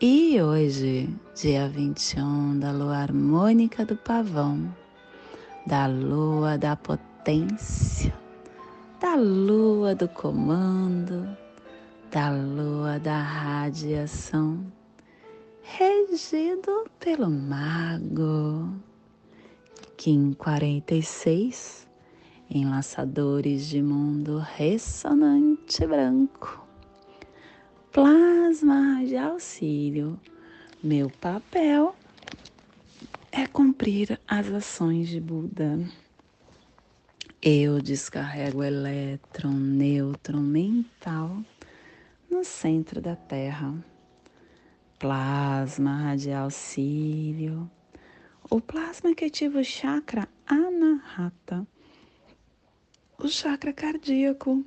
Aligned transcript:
e 0.00 0.42
hoje, 0.42 1.08
dia 1.36 1.68
21 1.68 2.58
da 2.58 2.72
lua 2.72 2.96
harmônica 2.96 3.86
do 3.86 3.96
pavão, 3.96 4.74
da 5.66 5.86
lua 5.86 6.58
da 6.58 6.74
potência, 6.74 8.12
da 9.00 9.14
lua 9.14 9.94
do 9.94 10.08
comando, 10.08 11.28
da 12.10 12.30
lua 12.30 12.98
da 12.98 13.22
radiação, 13.22 14.66
regido 15.62 16.86
pelo 16.98 17.30
mago. 17.30 18.74
Kim 19.96 20.32
46, 20.32 21.86
enlaçadores 22.50 23.68
de 23.68 23.80
mundo 23.80 24.38
ressonante 24.38 25.86
branco 25.86 26.63
plasma 27.94 29.04
de 29.06 29.16
auxílio. 29.16 30.20
Meu 30.82 31.08
papel 31.08 31.94
é 33.30 33.46
cumprir 33.46 34.20
as 34.26 34.48
ações 34.48 35.08
de 35.08 35.20
Buda. 35.20 35.78
Eu 37.40 37.80
descarrego 37.80 38.64
elétron, 38.64 39.52
nêutron 39.52 40.40
mental 40.40 41.38
no 42.28 42.42
centro 42.42 43.00
da 43.00 43.14
Terra. 43.14 43.72
Plasma 44.98 46.16
de 46.16 46.32
auxílio. 46.32 47.70
O 48.50 48.60
plasma 48.60 49.14
que 49.14 49.26
ativa 49.26 49.60
o 49.60 49.64
chakra 49.64 50.28
anahata, 50.48 51.64
o 53.18 53.28
chakra 53.28 53.72
cardíaco 53.72 54.64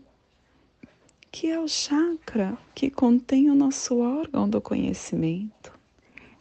que 1.31 1.49
é 1.49 1.59
o 1.59 1.67
chakra 1.67 2.57
que 2.73 2.89
contém 2.89 3.49
o 3.49 3.55
nosso 3.55 3.99
órgão 3.99 4.49
do 4.49 4.61
conhecimento. 4.61 5.71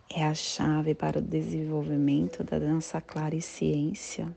É 0.08 0.24
a 0.24 0.34
chave 0.34 0.94
para 0.94 1.18
o 1.18 1.22
desenvolvimento 1.22 2.44
da 2.44 2.58
dança 2.58 3.02
ciência, 3.40 4.34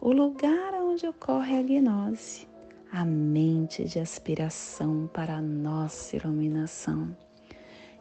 o 0.00 0.12
lugar 0.12 0.74
onde 0.74 1.06
ocorre 1.06 1.58
a 1.58 1.62
gnose, 1.62 2.46
a 2.92 3.04
mente 3.04 3.84
de 3.84 3.98
aspiração 3.98 5.08
para 5.12 5.36
a 5.36 5.42
nossa 5.42 6.16
iluminação, 6.16 7.16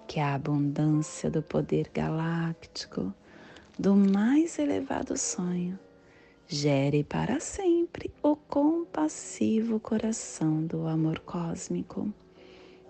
que 0.08 0.20
é 0.20 0.24
a 0.24 0.34
abundância 0.34 1.30
do 1.30 1.42
poder 1.42 1.90
galáctico, 1.94 3.14
do 3.78 3.96
mais 3.96 4.58
elevado 4.58 5.18
sonho 5.18 5.80
gere 6.48 7.04
para 7.04 7.42
sempre 7.42 7.77
o 8.28 8.36
compassivo 8.36 9.80
coração 9.80 10.66
do 10.66 10.86
amor 10.86 11.20
cósmico. 11.20 12.14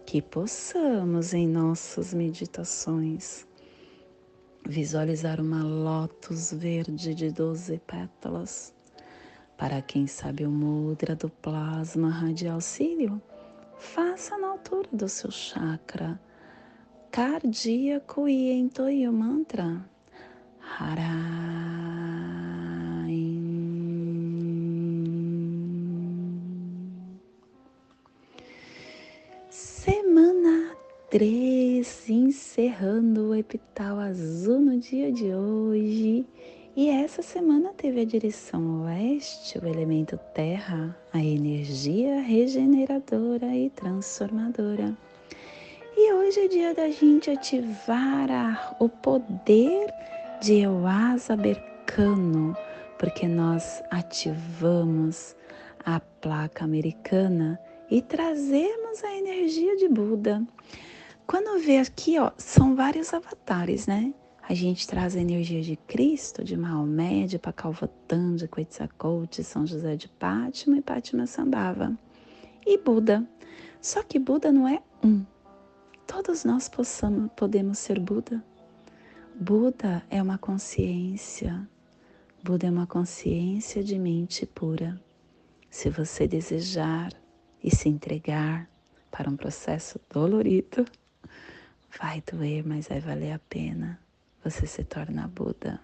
Que 0.04 0.20
possamos 0.20 1.32
em 1.32 1.48
nossas 1.48 2.12
meditações 2.12 3.46
visualizar 4.66 5.40
uma 5.40 5.64
lótus 5.64 6.52
verde 6.52 7.14
de 7.14 7.30
doze 7.30 7.80
pétalas. 7.86 8.74
Para 9.56 9.80
quem 9.80 10.08
sabe 10.08 10.44
o 10.44 10.50
mudra 10.50 11.16
do 11.16 11.30
plasma 11.30 12.10
radial 12.10 12.60
cílio, 12.60 13.22
faça 13.78 14.38
na 14.40 14.48
altura 14.48 14.90
do 14.92 15.08
seu 15.08 15.30
chakra 15.30 16.20
cardíaco 17.12 18.28
e 18.28 18.52
entoie 18.52 19.08
o 19.08 19.14
mantra 19.14 19.88
Hara. 20.80 21.67
3, 31.18 32.10
encerrando 32.12 33.30
o 33.30 33.36
epital 33.36 33.98
azul 33.98 34.60
no 34.60 34.78
dia 34.78 35.12
de 35.12 35.34
hoje. 35.34 36.24
E 36.76 36.90
essa 36.90 37.24
semana 37.24 37.74
teve 37.76 38.02
a 38.02 38.06
direção 38.06 38.84
oeste, 38.84 39.58
o 39.58 39.66
elemento 39.66 40.16
terra, 40.36 40.96
a 41.12 41.18
energia 41.18 42.22
regeneradora 42.22 43.48
e 43.48 43.68
transformadora. 43.72 44.96
E 45.98 46.14
hoje 46.14 46.42
é 46.42 46.48
dia 46.48 46.76
da 46.76 46.88
gente 46.92 47.32
ativar 47.32 48.30
a, 48.30 48.76
o 48.80 48.88
poder 48.88 49.92
de 50.40 50.60
Euasa 50.60 51.36
Bercano, 51.36 52.56
porque 53.00 53.28
nós 53.28 53.82
ativamos 53.90 55.36
a 55.84 56.00
placa 56.00 56.64
americana 56.64 57.60
e 57.90 58.04
trazemos 58.04 59.04
a 59.04 59.18
energia 59.18 59.76
de 59.78 59.90
Buda. 59.90 60.46
Quando 61.28 61.62
vê 61.62 61.80
aqui, 61.80 62.18
ó, 62.18 62.32
são 62.38 62.74
vários 62.74 63.14
avatares, 63.14 63.86
né? 63.86 64.14
A 64.42 64.54
gente 64.54 64.88
traz 64.88 65.14
a 65.14 65.20
energia 65.20 65.62
de 65.62 65.76
Cristo, 65.76 66.42
de 66.42 66.56
Maomé, 66.56 67.28
de 67.28 67.38
Pacalvatã, 67.38 68.34
de 68.34 68.48
Quetzalcoatl, 68.48 69.42
São 69.42 69.68
José 69.68 69.98
de 69.98 70.08
Pátima 70.08 70.78
e 70.78 70.82
Pátima 70.82 71.28
Sambhava. 71.28 72.00
E 72.66 72.78
Buda. 72.78 73.28
Só 73.82 74.02
que 74.04 74.18
Buda 74.18 74.54
não 74.54 74.70
é 74.70 74.82
um. 75.04 75.26
Todos 76.08 76.46
nós 76.46 76.70
possamos, 76.70 77.30
podemos 77.36 77.78
ser 77.78 78.00
Buda. 78.00 78.42
Buda 79.36 80.02
é 80.10 80.22
uma 80.22 80.38
consciência. 80.38 81.70
Buda 82.42 82.68
é 82.68 82.72
uma 82.72 82.88
consciência 82.88 83.84
de 83.84 84.00
mente 84.00 84.46
pura. 84.46 84.98
Se 85.70 85.90
você 85.90 86.26
desejar 86.26 87.12
e 87.62 87.70
se 87.70 87.90
entregar 87.90 88.70
para 89.12 89.30
um 89.30 89.36
processo 89.36 90.00
dolorido, 90.10 90.86
vai 92.00 92.22
doer, 92.32 92.66
mas 92.66 92.88
vai 92.88 93.00
valer 93.00 93.32
a 93.32 93.40
pena. 93.40 94.00
Você 94.44 94.66
se 94.68 94.84
torna 94.84 95.28
Buda. 95.28 95.82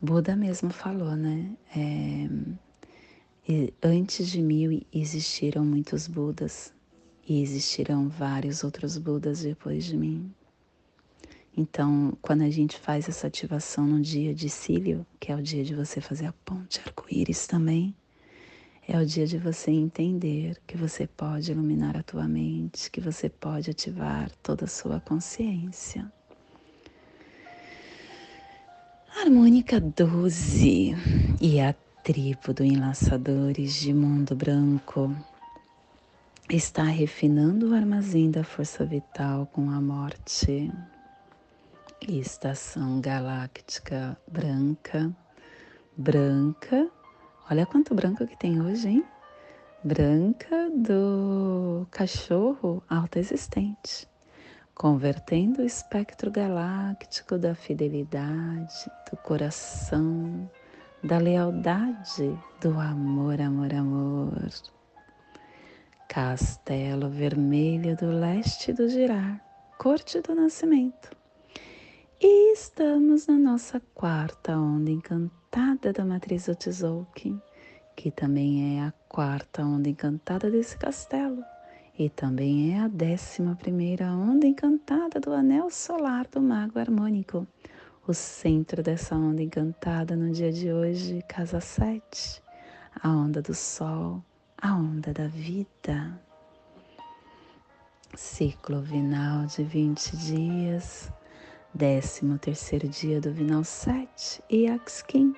Buda 0.00 0.36
mesmo 0.36 0.70
falou, 0.70 1.16
né? 1.16 1.56
É, 1.74 2.28
antes 3.82 4.28
de 4.28 4.40
mim 4.40 4.82
existiram 4.92 5.64
muitos 5.64 6.06
Budas 6.06 6.72
e 7.26 7.42
existirão 7.42 8.08
vários 8.08 8.62
outros 8.62 8.98
Budas 8.98 9.42
depois 9.42 9.84
de 9.84 9.96
mim. 9.96 10.32
Então, 11.56 12.16
quando 12.20 12.42
a 12.42 12.50
gente 12.50 12.78
faz 12.78 13.08
essa 13.08 13.26
ativação 13.26 13.86
no 13.86 14.00
dia 14.00 14.34
de 14.34 14.50
Cílio, 14.50 15.06
que 15.18 15.32
é 15.32 15.34
o 15.36 15.42
dia 15.42 15.64
de 15.64 15.74
você 15.74 16.00
fazer 16.02 16.26
a 16.26 16.32
ponte 16.44 16.80
arco-íris 16.80 17.46
também, 17.46 17.94
é 18.88 18.96
o 18.98 19.04
dia 19.04 19.26
de 19.26 19.36
você 19.36 19.72
entender 19.72 20.56
que 20.64 20.76
você 20.76 21.08
pode 21.08 21.50
iluminar 21.50 21.96
a 21.96 22.02
tua 22.04 22.28
mente, 22.28 22.88
que 22.90 23.00
você 23.00 23.28
pode 23.28 23.70
ativar 23.70 24.30
toda 24.42 24.64
a 24.64 24.68
sua 24.68 25.00
consciência. 25.00 26.10
Harmônica 29.20 29.80
12 29.80 30.94
e 31.40 31.60
a 31.60 31.74
tribo 32.04 32.54
do 32.54 32.62
Enlaçadores 32.62 33.74
de 33.74 33.92
Mundo 33.92 34.36
Branco 34.36 35.12
está 36.48 36.84
refinando 36.84 37.70
o 37.70 37.74
armazém 37.74 38.30
da 38.30 38.44
força 38.44 38.84
vital 38.84 39.46
com 39.46 39.68
a 39.70 39.80
morte. 39.80 40.70
Estação 42.06 43.00
galáctica 43.00 44.16
branca, 44.30 45.10
branca 45.96 46.88
Olha 47.48 47.64
quanto 47.64 47.94
branco 47.94 48.26
que 48.26 48.36
tem 48.36 48.60
hoje, 48.60 48.88
hein? 48.88 49.04
Branca 49.84 50.68
do 50.68 51.86
cachorro 51.92 52.82
alta 52.90 53.20
existente, 53.20 54.08
convertendo 54.74 55.62
o 55.62 55.64
espectro 55.64 56.28
galáctico 56.28 57.38
da 57.38 57.54
fidelidade, 57.54 58.90
do 59.08 59.16
coração, 59.18 60.50
da 61.04 61.18
lealdade, 61.18 62.36
do 62.60 62.80
amor, 62.80 63.40
amor, 63.40 63.72
amor. 63.72 64.50
Castelo 66.08 67.08
vermelho 67.08 67.96
do 67.96 68.10
leste 68.10 68.72
do 68.72 68.88
girar, 68.88 69.40
corte 69.78 70.20
do 70.20 70.34
nascimento. 70.34 71.15
E 72.18 72.54
estamos 72.54 73.26
na 73.26 73.36
nossa 73.36 73.78
quarta 73.94 74.56
onda 74.56 74.90
encantada 74.90 75.92
da 75.92 76.02
matriz 76.02 76.48
Otzolk'in, 76.48 77.38
que 77.94 78.10
também 78.10 78.78
é 78.78 78.84
a 78.84 78.92
quarta 79.06 79.62
onda 79.62 79.90
encantada 79.90 80.50
desse 80.50 80.78
castelo. 80.78 81.44
E 81.98 82.08
também 82.08 82.72
é 82.72 82.80
a 82.80 82.88
décima 82.88 83.54
primeira 83.54 84.06
onda 84.06 84.46
encantada 84.46 85.20
do 85.20 85.30
anel 85.30 85.68
solar 85.68 86.26
do 86.28 86.40
mago 86.40 86.78
harmônico, 86.78 87.46
o 88.08 88.14
centro 88.14 88.82
dessa 88.82 89.14
onda 89.14 89.42
encantada 89.42 90.16
no 90.16 90.32
dia 90.32 90.50
de 90.50 90.72
hoje, 90.72 91.22
casa 91.28 91.60
7, 91.60 92.42
a 93.02 93.10
onda 93.10 93.42
do 93.42 93.54
sol, 93.54 94.24
a 94.56 94.74
onda 94.74 95.12
da 95.12 95.28
vida. 95.28 96.18
Ciclo 98.14 98.80
vinal 98.80 99.44
de 99.44 99.62
20 99.62 100.16
dias, 100.16 101.12
13 101.76 102.38
terceiro 102.38 102.88
dia 102.88 103.20
do 103.20 103.30
vinal 103.30 103.62
7 103.62 104.42
e 104.48 104.66
Axkin, 104.66 105.34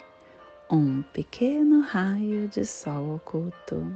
um 0.71 1.03
pequeno 1.03 1.81
raio 1.81 2.47
de 2.49 2.65
sol 2.65 3.17
oculto. 3.17 3.93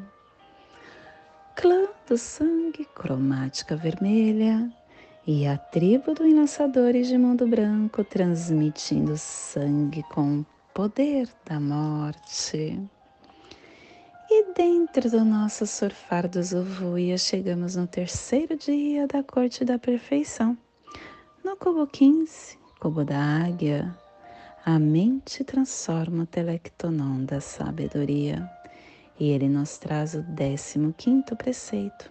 Clã 1.54 1.86
do 2.08 2.18
sangue, 2.18 2.84
cromática 2.94 3.76
vermelha, 3.76 4.72
e 5.24 5.46
a 5.46 5.56
tribo 5.56 6.14
do 6.14 6.26
Enlaçadores 6.26 7.06
de 7.06 7.16
Mundo 7.16 7.46
Branco 7.46 8.02
transmitindo 8.02 9.16
sangue 9.16 10.02
com 10.04 10.44
poder 10.74 11.28
da 11.44 11.60
morte. 11.60 12.80
E 14.28 14.54
dentro 14.54 15.10
do 15.10 15.24
nosso 15.24 15.66
surfar 15.66 16.28
dos 16.28 16.52
Uvuia, 16.52 17.18
chegamos 17.18 17.76
no 17.76 17.86
terceiro 17.86 18.56
dia 18.56 19.06
da 19.06 19.22
Corte 19.22 19.64
da 19.64 19.78
Perfeição. 19.78 20.58
No 21.52 21.58
cubo 21.58 21.86
15, 21.86 22.58
cubo 22.80 23.04
da 23.04 23.44
Águia, 23.44 23.94
a 24.64 24.78
mente 24.78 25.44
transforma 25.44 26.22
o 26.22 26.26
telectonon 26.26 27.26
da 27.26 27.42
sabedoria. 27.42 28.50
E 29.20 29.28
ele 29.28 29.50
nos 29.50 29.76
traz 29.76 30.14
o 30.14 30.22
15 30.22 30.94
quinto 30.96 31.36
preceito. 31.36 32.10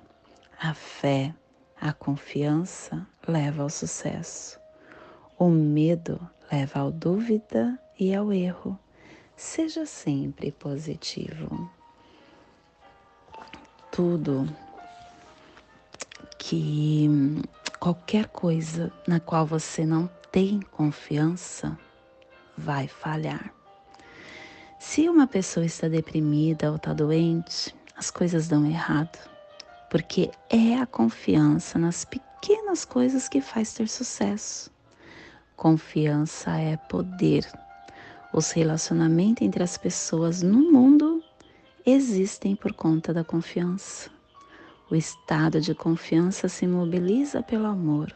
A 0.61 0.75
fé, 0.75 1.33
a 1.81 1.91
confiança 1.91 3.07
leva 3.27 3.63
ao 3.63 3.69
sucesso. 3.71 4.59
O 5.39 5.49
medo 5.49 6.19
leva 6.51 6.85
à 6.85 6.89
dúvida 6.91 7.79
e 7.99 8.13
ao 8.13 8.31
erro. 8.31 8.77
Seja 9.35 9.87
sempre 9.87 10.51
positivo 10.51 11.67
tudo 13.91 14.47
que 16.37 17.09
qualquer 17.81 18.27
coisa 18.27 18.93
na 19.07 19.19
qual 19.19 19.43
você 19.43 19.83
não 19.83 20.07
tem 20.31 20.59
confiança 20.59 21.75
vai 22.55 22.87
falhar. 22.87 23.51
Se 24.79 25.09
uma 25.09 25.25
pessoa 25.25 25.65
está 25.65 25.87
deprimida 25.87 26.69
ou 26.69 26.75
está 26.75 26.93
doente, 26.93 27.75
as 27.97 28.11
coisas 28.11 28.47
dão 28.47 28.67
errado, 28.67 29.17
porque 29.89 30.29
é 30.47 30.75
a 30.77 30.85
confiança 30.85 31.79
nas 31.79 32.05
pequenas 32.05 32.85
coisas 32.85 33.27
que 33.27 33.41
faz 33.41 33.73
ter 33.73 33.89
sucesso. 33.89 34.69
Confiança 35.55 36.51
é 36.51 36.77
poder. 36.77 37.51
Os 38.31 38.51
relacionamentos 38.51 39.41
entre 39.41 39.63
as 39.63 39.75
pessoas 39.75 40.43
no 40.43 40.71
mundo 40.71 41.23
existem 41.83 42.55
por 42.55 42.73
conta 42.73 43.11
da 43.11 43.23
confiança. 43.23 44.20
O 44.91 44.95
estado 44.95 45.61
de 45.61 45.73
confiança 45.73 46.49
se 46.49 46.67
mobiliza 46.67 47.41
pelo 47.41 47.65
amor. 47.65 48.13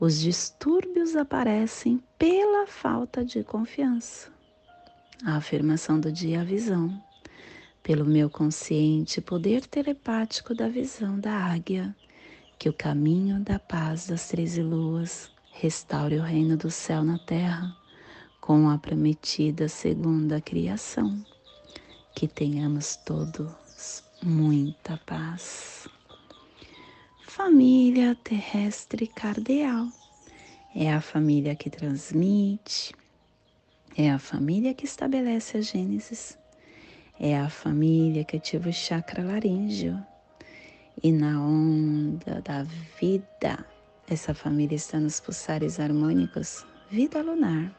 Os 0.00 0.18
distúrbios 0.18 1.14
aparecem 1.14 2.02
pela 2.18 2.66
falta 2.66 3.24
de 3.24 3.44
confiança. 3.44 4.28
A 5.24 5.36
afirmação 5.36 6.00
do 6.00 6.10
dia 6.10 6.40
a 6.40 6.44
visão. 6.44 7.00
Pelo 7.80 8.04
meu 8.04 8.28
consciente 8.28 9.20
poder 9.20 9.64
telepático 9.68 10.52
da 10.52 10.68
visão 10.68 11.20
da 11.20 11.32
águia, 11.32 11.94
que 12.58 12.68
o 12.68 12.72
caminho 12.72 13.38
da 13.38 13.60
paz 13.60 14.08
das 14.08 14.26
treze 14.26 14.64
luas 14.64 15.30
restaure 15.52 16.18
o 16.18 16.22
reino 16.22 16.56
do 16.56 16.72
céu 16.72 17.04
na 17.04 17.20
terra, 17.20 17.72
com 18.40 18.68
a 18.68 18.76
prometida 18.78 19.68
segunda 19.68 20.40
criação 20.40 21.24
que 22.16 22.26
tenhamos 22.26 22.96
todos 22.96 24.02
muita 24.20 24.96
paz. 25.06 25.73
Família 27.36 28.16
terrestre 28.22 29.08
cardeal 29.08 29.88
é 30.72 30.92
a 30.92 31.00
família 31.00 31.56
que 31.56 31.68
transmite, 31.68 32.94
é 33.96 34.08
a 34.08 34.20
família 34.20 34.72
que 34.72 34.84
estabelece 34.84 35.56
a 35.56 35.60
Gênesis, 35.60 36.38
é 37.18 37.36
a 37.36 37.48
família 37.48 38.22
que 38.22 38.36
ativa 38.36 38.68
o 38.68 38.72
chakra 38.72 39.24
laríngeo. 39.24 40.00
E 41.02 41.10
na 41.10 41.44
onda 41.44 42.40
da 42.40 42.62
vida, 43.00 43.66
essa 44.08 44.32
família 44.32 44.76
está 44.76 45.00
nos 45.00 45.18
pulsares 45.18 45.80
harmônicos, 45.80 46.64
vida 46.88 47.20
lunar, 47.20 47.76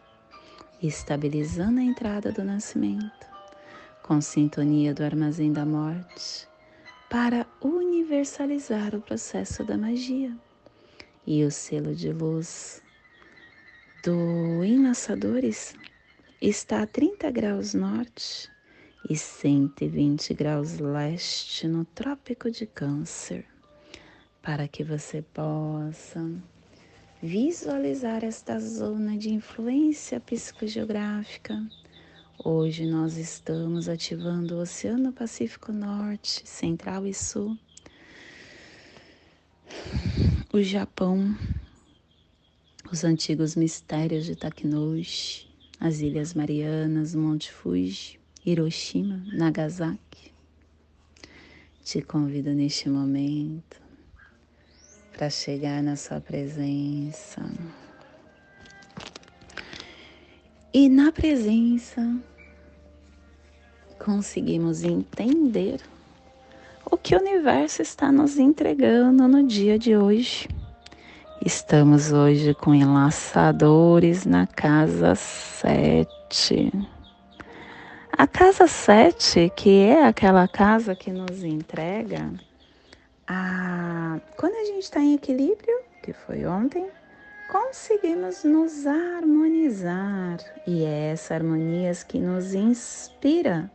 estabilizando 0.83 1.79
a 1.79 1.83
entrada 1.83 2.29
do 2.29 2.43
nascimento 2.43 3.25
com 4.03 4.19
sintonia 4.19 4.93
do 4.93 5.01
armazém 5.01 5.53
da 5.53 5.65
morte, 5.65 6.45
para 7.09 7.44
universalizar 8.05 8.93
o 8.93 9.01
processo 9.01 9.63
da 9.63 9.75
magia. 9.75 10.37
E 11.25 11.43
o 11.43 11.49
selo 11.49 11.95
de 11.95 12.11
luz 12.13 12.79
do 14.03 14.63
Enlaçadores 14.63 15.73
está 16.39 16.83
a 16.83 16.85
30 16.85 17.31
graus 17.31 17.73
norte 17.73 18.47
e 19.09 19.17
120 19.17 20.35
graus 20.35 20.77
leste 20.77 21.67
no 21.67 21.83
Trópico 21.83 22.51
de 22.51 22.67
Câncer, 22.67 23.43
para 24.39 24.67
que 24.67 24.83
você 24.83 25.23
possa 25.23 26.31
visualizar 27.23 28.23
esta 28.23 28.59
zona 28.59 29.17
de 29.17 29.33
influência 29.33 30.19
psicogeográfica 30.19 31.59
Hoje 32.43 32.85
nós 32.85 33.17
estamos 33.17 33.87
ativando 33.87 34.55
o 34.55 34.59
Oceano 34.59 35.13
Pacífico 35.13 35.71
Norte, 35.71 36.43
Central 36.45 37.07
e 37.07 37.13
Sul, 37.13 37.57
o 40.55 40.63
Japão, 40.63 41.37
os 42.89 43.03
antigos 43.03 43.57
mistérios 43.57 44.25
de 44.25 44.37
Takinushi, 44.37 45.49
as 45.81 45.99
Ilhas 45.99 46.33
Marianas, 46.33 47.13
Monte 47.13 47.51
Fuji, 47.51 48.17
Hiroshima, 48.45 49.21
Nagasaki. 49.33 50.31
Te 51.83 52.01
convido 52.01 52.53
neste 52.53 52.87
momento 52.87 53.81
para 55.11 55.29
chegar 55.29 55.83
na 55.83 55.97
sua 55.97 56.21
presença. 56.21 57.41
E 60.73 60.87
na 60.87 61.11
presença 61.11 62.17
conseguimos 63.99 64.85
entender 64.85 65.81
que 67.05 67.15
o 67.15 67.19
universo 67.19 67.83
está 67.83 68.11
nos 68.11 68.39
entregando 68.39 69.27
no 69.27 69.45
dia 69.45 69.77
de 69.77 69.95
hoje. 69.95 70.49
Estamos 71.45 72.11
hoje 72.11 72.55
com 72.55 72.73
enlaçadores 72.73 74.25
na 74.25 74.47
casa 74.47 75.13
7. 75.13 76.07
A 78.11 78.25
casa 78.25 78.65
7, 78.65 79.53
que 79.55 79.81
é 79.81 80.03
aquela 80.03 80.47
casa 80.47 80.95
que 80.95 81.11
nos 81.11 81.43
entrega 81.43 82.33
a. 83.27 84.19
Quando 84.35 84.55
a 84.55 84.65
gente 84.65 84.85
está 84.85 84.99
em 84.99 85.13
equilíbrio, 85.13 85.81
que 86.01 86.11
foi 86.11 86.43
ontem, 86.47 86.87
conseguimos 87.51 88.43
nos 88.43 88.87
harmonizar 88.87 90.39
e 90.65 90.83
é 90.83 91.11
essa 91.11 91.35
harmonia 91.35 91.91
que 92.07 92.17
nos 92.17 92.55
inspira. 92.55 93.69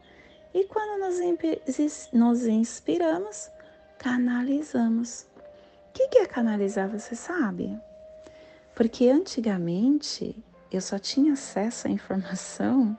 E 0.52 0.64
quando 0.64 0.98
nos, 1.00 2.10
nos 2.12 2.46
inspiramos, 2.46 3.50
canalizamos. 3.98 5.26
O 5.88 5.92
que 5.92 6.18
é 6.18 6.26
canalizar, 6.26 6.88
você 6.88 7.14
sabe? 7.14 7.78
Porque 8.74 9.08
antigamente 9.08 10.36
eu 10.72 10.80
só 10.80 10.98
tinha 10.98 11.34
acesso 11.34 11.86
à 11.86 11.90
informação 11.90 12.96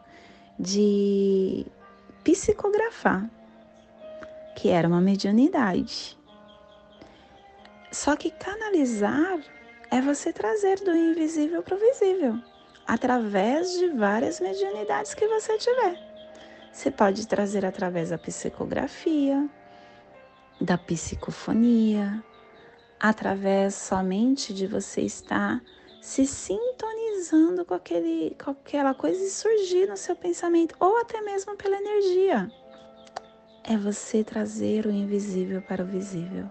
de 0.60 1.66
psicografar, 2.24 3.30
que 4.56 4.70
era 4.70 4.88
uma 4.88 5.02
mediunidade. 5.02 6.18
Só 7.92 8.16
que 8.16 8.32
canalizar 8.32 9.40
é 9.90 10.00
você 10.00 10.32
trazer 10.32 10.80
do 10.80 10.96
invisível 10.96 11.62
para 11.64 11.76
o 11.76 11.80
visível, 11.80 12.40
através 12.88 13.74
de 13.74 13.90
várias 13.90 14.40
mediunidades 14.40 15.14
que 15.14 15.28
você 15.28 15.58
tiver. 15.58 16.11
Você 16.72 16.90
pode 16.90 17.28
trazer 17.28 17.66
através 17.66 18.10
da 18.10 18.18
psicografia, 18.18 19.50
da 20.60 20.78
psicofonia, 20.78 22.24
através 23.00 23.76
somente 23.76 24.54
de 24.54 24.68
você 24.68 25.02
estar 25.02 25.62
se 26.00 26.26
sintonizando 26.26 27.66
com, 27.66 27.74
aquele, 27.74 28.36
com 28.44 28.52
aquela 28.52 28.94
coisa 28.94 29.24
e 29.24 29.30
surgir 29.30 29.88
no 29.88 29.98
seu 29.98 30.16
pensamento, 30.16 30.76
ou 30.80 31.00
até 31.00 31.22
mesmo 31.22 31.56
pela 31.56 31.78
energia. 31.78 32.52
É 33.64 33.78
você 33.78 34.24
trazer 34.24 34.86
o 34.86 34.92
invisível 34.92 35.62
para 35.62 35.84
o 35.84 35.88
visível. 35.88 36.50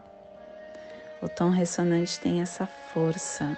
O 1.23 1.29
tom 1.29 1.51
ressonante 1.51 2.21
tem 2.21 2.41
essa 2.41 2.67
força. 2.67 3.57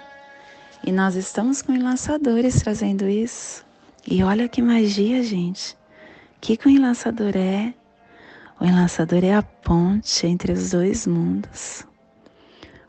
E 0.83 0.91
nós 0.91 1.15
estamos 1.15 1.61
com 1.61 1.71
enlaçadores 1.71 2.61
trazendo 2.61 3.07
isso. 3.07 3.63
E 4.05 4.23
olha 4.23 4.49
que 4.49 4.61
magia, 4.61 5.21
gente. 5.23 5.77
Que, 6.43 6.57
que 6.57 6.67
o 6.67 6.69
enlaçador 6.69 7.37
é? 7.37 7.73
O 8.59 8.65
enlaçador 8.65 9.23
é 9.23 9.33
a 9.33 9.41
ponte 9.41 10.27
entre 10.27 10.51
os 10.51 10.71
dois 10.71 11.07
mundos. 11.07 11.87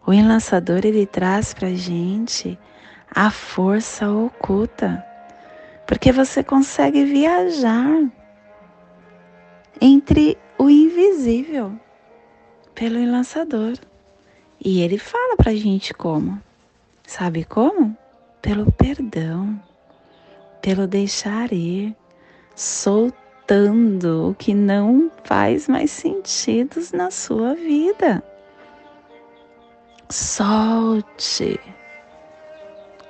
O 0.04 0.12
enlaçador 0.12 0.84
ele 0.84 1.06
traz 1.06 1.54
para 1.54 1.72
gente 1.72 2.58
a 3.14 3.30
força 3.30 4.10
oculta, 4.10 5.06
porque 5.86 6.10
você 6.10 6.42
consegue 6.42 7.04
viajar 7.04 8.10
entre 9.80 10.36
o 10.58 10.68
invisível 10.68 11.78
pelo 12.74 12.98
enlaçador. 12.98 13.74
E 14.58 14.80
ele 14.80 14.98
fala 14.98 15.36
para 15.36 15.54
gente 15.54 15.94
como. 15.94 16.42
Sabe 17.06 17.44
como? 17.44 17.96
Pelo 18.42 18.72
perdão, 18.72 19.62
pelo 20.60 20.88
deixar 20.88 21.52
ir, 21.52 21.96
soltando 23.44 24.30
o 24.30 24.34
que 24.34 24.54
não 24.54 25.10
faz 25.24 25.68
mais 25.68 25.90
sentido 25.90 26.80
na 26.94 27.10
sua 27.10 27.54
vida. 27.54 28.22
Solte. 30.10 31.60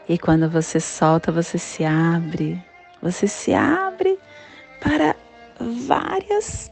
E 0.08 0.18
quando 0.18 0.50
você 0.50 0.80
solta, 0.80 1.30
você 1.30 1.56
se 1.56 1.84
abre. 1.84 2.60
Você 3.00 3.28
se 3.28 3.54
abre 3.54 4.18
para 4.80 5.14
várias 5.60 6.70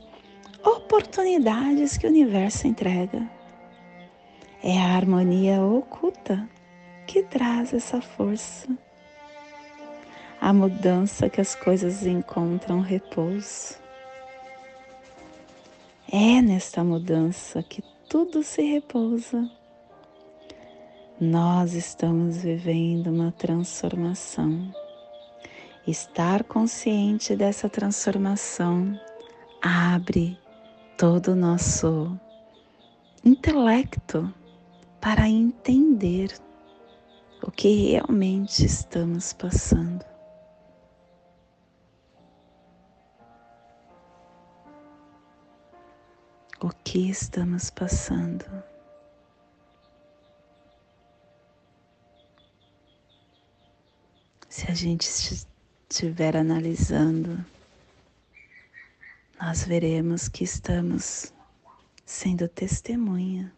oportunidades 0.65 1.97
que 1.97 2.07
o 2.07 2.11
universo 2.11 2.67
entrega. 2.67 3.23
É 4.63 4.79
a 4.79 4.97
harmonia 4.97 5.61
oculta 5.63 6.49
que 7.07 7.23
traz 7.23 7.73
essa 7.73 8.01
força. 8.01 8.69
A 10.45 10.53
mudança 10.53 11.31
que 11.31 11.41
as 11.41 11.55
coisas 11.55 12.05
encontram 12.05 12.81
repouso. 12.81 13.77
É 16.11 16.43
nesta 16.43 16.83
mudança 16.83 17.63
que 17.63 17.81
tudo 18.09 18.43
se 18.43 18.61
repousa. 18.61 19.49
Nós 21.21 21.75
estamos 21.75 22.43
vivendo 22.43 23.07
uma 23.07 23.31
transformação. 23.31 24.69
Estar 25.87 26.43
consciente 26.43 27.37
dessa 27.37 27.69
transformação 27.69 28.99
abre 29.63 30.37
todo 30.99 31.29
o 31.29 31.37
nosso 31.37 32.19
intelecto 33.25 34.35
para 35.01 35.29
entender 35.29 36.37
o 37.45 37.49
que 37.53 37.93
realmente 37.93 38.67
estamos 38.67 39.33
passando. 39.33 40.12
O 46.63 46.71
que 46.85 47.11
estamos 47.11 47.71
passando. 47.71 48.45
Se 54.49 54.71
a 54.71 54.75
gente 54.75 55.09
estiver 55.09 56.37
analisando, 56.37 57.45
nós 59.41 59.65
veremos 59.65 60.29
que 60.29 60.45
estamos 60.45 61.35
sendo 62.07 62.49
testemunha 62.49 63.53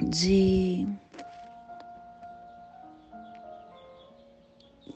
de 0.00 0.88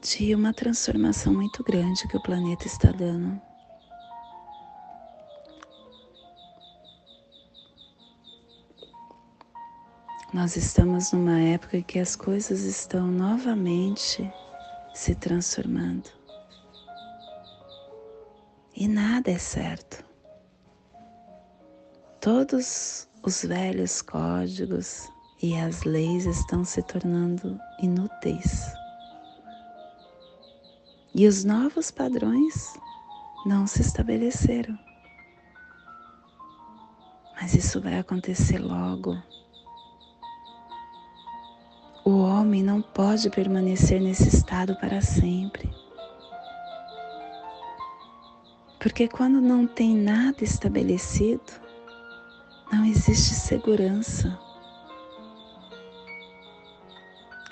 de 0.01 0.33
uma 0.33 0.51
transformação 0.51 1.31
muito 1.31 1.63
grande 1.63 2.07
que 2.07 2.17
o 2.17 2.23
planeta 2.23 2.65
está 2.65 2.91
dando. 2.91 3.39
Nós 10.33 10.57
estamos 10.57 11.13
numa 11.13 11.39
época 11.39 11.77
em 11.77 11.81
que 11.81 11.99
as 11.99 12.13
coisas 12.13 12.63
estão 12.63 13.07
novamente 13.07 14.29
se 14.93 15.15
transformando. 15.15 16.09
E 18.75 18.89
nada 18.89 19.31
é 19.31 19.37
certo. 19.37 20.03
Todos 22.19 23.07
os 23.23 23.45
velhos 23.45 24.01
códigos 24.01 25.09
e 25.41 25.55
as 25.55 25.83
leis 25.83 26.25
estão 26.25 26.65
se 26.65 26.83
tornando 26.83 27.57
inúteis. 27.81 28.65
E 31.15 31.25
os 31.25 31.45
novos 31.45 31.89
padrões 31.89 32.73
não 33.45 33.65
se 33.65 33.81
estabeleceram. 33.81 34.77
Mas 37.39 37.53
isso 37.53 37.79
vai 37.79 37.97
acontecer 37.97 38.57
logo. 38.57 39.15
Homem 42.47 42.63
não 42.63 42.81
pode 42.81 43.29
permanecer 43.29 43.99
nesse 43.99 44.29
estado 44.29 44.73
para 44.77 45.01
sempre. 45.01 45.69
Porque 48.79 49.05
quando 49.05 49.41
não 49.41 49.67
tem 49.67 49.93
nada 49.93 50.41
estabelecido, 50.41 51.43
não 52.71 52.85
existe 52.85 53.33
segurança. 53.33 54.39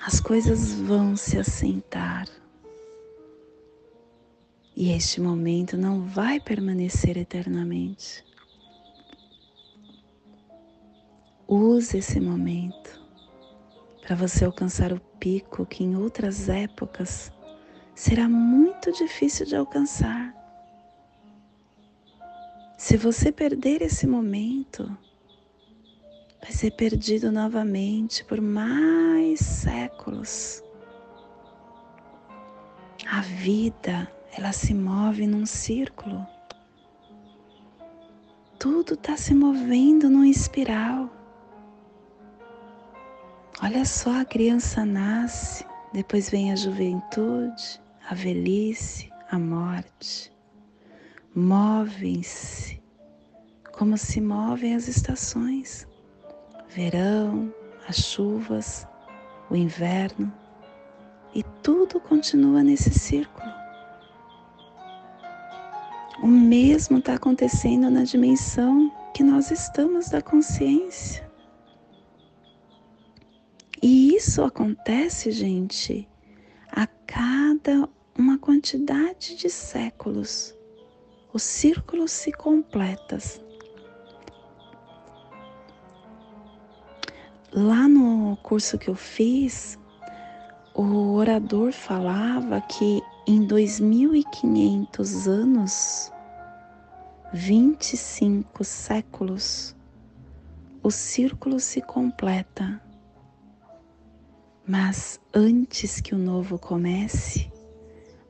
As 0.02 0.18
coisas 0.18 0.72
vão 0.72 1.14
se 1.14 1.38
assentar. 1.38 2.26
E 4.74 4.92
este 4.92 5.20
momento 5.20 5.76
não 5.76 6.04
vai 6.06 6.40
permanecer 6.40 7.18
eternamente. 7.18 8.24
Use 11.46 11.98
esse 11.98 12.18
momento 12.18 13.05
para 14.06 14.14
você 14.14 14.44
alcançar 14.44 14.92
o 14.92 15.00
pico 15.18 15.66
que 15.66 15.82
em 15.82 15.96
outras 15.96 16.48
épocas 16.48 17.32
será 17.92 18.28
muito 18.28 18.92
difícil 18.92 19.44
de 19.44 19.56
alcançar. 19.56 20.32
Se 22.78 22.96
você 22.96 23.32
perder 23.32 23.82
esse 23.82 24.06
momento, 24.06 24.96
vai 26.40 26.52
ser 26.52 26.70
perdido 26.76 27.32
novamente 27.32 28.24
por 28.24 28.40
mais 28.40 29.40
séculos. 29.40 30.62
A 33.08 33.22
vida 33.22 34.08
ela 34.38 34.52
se 34.52 34.72
move 34.72 35.26
num 35.26 35.44
círculo. 35.44 36.24
Tudo 38.56 38.94
está 38.94 39.16
se 39.16 39.34
movendo 39.34 40.08
num 40.08 40.24
espiral. 40.24 41.10
Olha 43.62 43.86
só, 43.86 44.20
a 44.20 44.24
criança 44.24 44.84
nasce, 44.84 45.64
depois 45.92 46.28
vem 46.28 46.52
a 46.52 46.56
juventude, 46.56 47.80
a 48.08 48.14
velhice, 48.14 49.10
a 49.30 49.38
morte. 49.38 50.30
Movem-se 51.34 52.82
como 53.72 53.96
se 53.96 54.20
movem 54.20 54.74
as 54.74 54.88
estações: 54.88 55.86
verão, 56.68 57.52
as 57.88 57.96
chuvas, 57.96 58.86
o 59.50 59.56
inverno, 59.56 60.32
e 61.34 61.42
tudo 61.62 61.98
continua 61.98 62.62
nesse 62.62 62.90
círculo. 62.90 63.52
O 66.22 66.26
mesmo 66.26 66.98
está 66.98 67.14
acontecendo 67.14 67.90
na 67.90 68.04
dimensão 68.04 68.90
que 69.14 69.22
nós 69.22 69.50
estamos 69.50 70.08
da 70.08 70.20
consciência. 70.20 71.25
E 73.82 74.14
isso 74.14 74.42
acontece, 74.42 75.30
gente, 75.30 76.08
a 76.70 76.86
cada 76.86 77.88
uma 78.18 78.38
quantidade 78.38 79.36
de 79.36 79.50
séculos. 79.50 80.54
Os 81.32 81.42
círculos 81.42 82.10
se 82.10 82.32
completam. 82.32 83.18
Lá 87.52 87.86
no 87.88 88.36
curso 88.42 88.78
que 88.78 88.88
eu 88.88 88.94
fiz, 88.94 89.78
o 90.74 91.14
orador 91.14 91.72
falava 91.72 92.60
que 92.60 93.02
em 93.26 93.46
2500 93.46 95.26
anos, 95.26 96.12
25 97.32 98.62
séculos, 98.62 99.74
o 100.82 100.90
círculo 100.90 101.58
se 101.58 101.80
completa. 101.80 102.80
Mas 104.66 105.20
antes 105.32 106.00
que 106.00 106.14
o 106.14 106.18
novo 106.18 106.58
comece, 106.58 107.50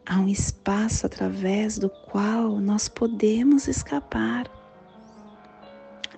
há 0.04 0.18
um 0.18 0.28
espaço 0.28 1.06
através 1.06 1.78
do 1.78 1.88
qual 1.88 2.60
nós 2.60 2.88
podemos 2.88 3.66
escapar. 3.66 4.44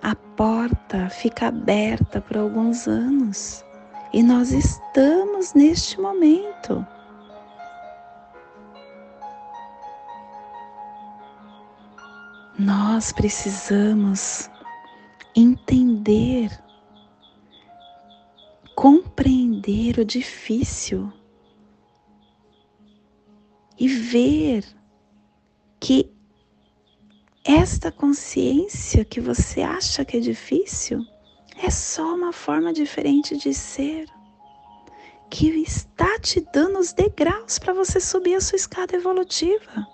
A 0.01 0.15
porta 0.15 1.09
fica 1.09 1.47
aberta 1.47 2.21
por 2.21 2.37
alguns 2.37 2.87
anos 2.87 3.63
E 4.11 4.23
nós 4.23 4.51
estamos 4.51 5.53
neste 5.53 6.01
momento. 6.01 6.85
Nós 12.57 13.11
precisamos 13.11 14.49
entender, 15.35 16.51
compreender 18.79 19.99
o 19.99 20.05
difícil 20.05 21.11
e 23.77 23.89
ver 23.89 24.63
que 25.81 26.09
esta 27.43 27.91
consciência 27.91 29.03
que 29.03 29.19
você 29.19 29.61
acha 29.61 30.05
que 30.05 30.15
é 30.15 30.19
difícil 30.21 31.05
é 31.61 31.69
só 31.69 32.15
uma 32.15 32.31
forma 32.31 32.71
diferente 32.71 33.35
de 33.35 33.53
ser 33.53 34.07
que 35.29 35.49
está 35.61 36.17
te 36.17 36.39
dando 36.53 36.79
os 36.79 36.93
degraus 36.93 37.59
para 37.59 37.73
você 37.73 37.99
subir 37.99 38.35
a 38.35 38.41
sua 38.41 38.55
escada 38.55 38.95
evolutiva. 38.95 39.85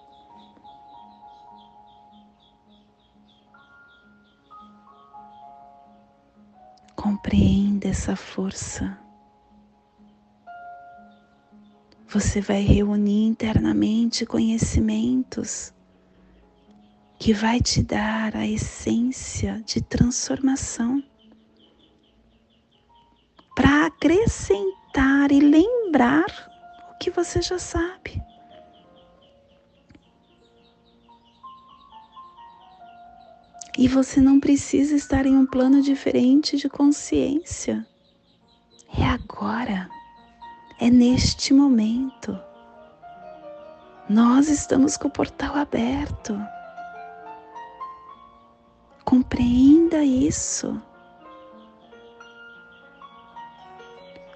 Essa 7.96 8.14
força. 8.14 9.00
Você 12.10 12.42
vai 12.42 12.62
reunir 12.62 13.26
internamente 13.26 14.26
conhecimentos 14.26 15.74
que 17.18 17.34
vai 17.34 17.62
te 17.62 17.82
dar 17.82 18.36
a 18.36 18.46
essência 18.46 19.64
de 19.66 19.82
transformação 19.82 21.02
para 23.56 23.86
acrescentar 23.86 25.32
e 25.32 25.40
lembrar 25.40 26.28
o 26.92 26.98
que 26.98 27.10
você 27.10 27.42
já 27.42 27.58
sabe. 27.58 28.22
E 33.78 33.88
você 33.88 34.22
não 34.22 34.40
precisa 34.40 34.96
estar 34.96 35.26
em 35.26 35.36
um 35.36 35.46
plano 35.46 35.82
diferente 35.82 36.56
de 36.56 36.70
consciência. 36.70 37.86
É 38.98 39.04
agora, 39.04 39.90
é 40.80 40.90
neste 40.90 41.54
momento. 41.54 42.40
Nós 44.08 44.48
estamos 44.48 44.96
com 44.96 45.10
o 45.10 45.12
portal 45.12 45.56
aberto. 45.56 46.40
Compreenda 49.04 50.04
isso. 50.04 50.82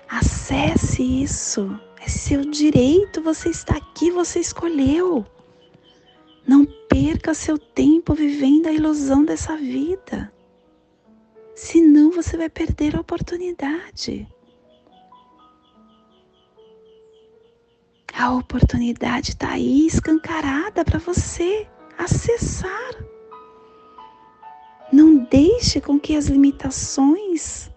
Acesse 0.10 1.24
isso. 1.24 1.80
É 2.02 2.08
seu 2.10 2.42
direito, 2.42 3.22
você 3.22 3.50
está 3.50 3.78
aqui, 3.78 4.12
você 4.12 4.40
escolheu. 4.40 5.26
Não 6.48 6.66
perca 6.90 7.34
seu 7.34 7.58
tempo 7.58 8.14
vivendo 8.14 8.68
a 8.68 8.74
ilusão 8.74 9.24
dessa 9.24 9.56
vida. 9.56 10.34
Senão 11.56 12.12
você 12.12 12.36
vai 12.36 12.50
perder 12.50 12.96
a 12.96 13.02
oportunidade. 13.02 14.28
A 18.14 18.34
oportunidade 18.36 19.30
está 19.30 19.52
aí 19.52 19.86
escancarada 19.86 20.84
para 20.84 21.00
você 21.00 21.68
acessar. 21.98 22.92
Não 24.92 25.18
deixe 25.18 25.80
com 25.80 26.00
que 26.00 26.16
as 26.16 26.26
limitações 26.26 27.70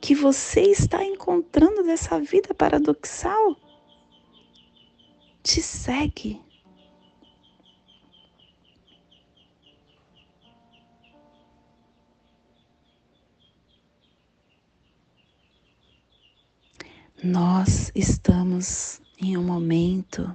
que 0.00 0.14
você 0.14 0.60
está 0.62 1.04
encontrando 1.04 1.82
dessa 1.82 2.20
vida 2.20 2.54
paradoxal 2.54 3.56
te 5.42 5.60
segue. 5.60 6.40
Nós 17.24 17.90
estamos 17.94 19.00
em 19.18 19.34
um 19.38 19.42
momento 19.42 20.30